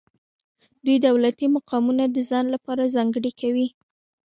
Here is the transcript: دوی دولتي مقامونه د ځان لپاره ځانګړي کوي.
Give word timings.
دوی 0.85 0.97
دولتي 1.07 1.45
مقامونه 1.55 2.03
د 2.07 2.17
ځان 2.29 2.45
لپاره 2.55 2.91
ځانګړي 2.95 3.31
کوي. 3.41 3.67